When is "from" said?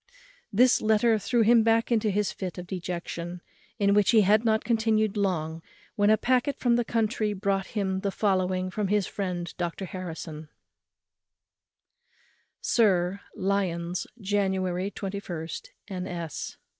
6.57-6.75, 8.71-8.87